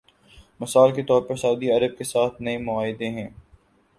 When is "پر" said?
1.21-1.35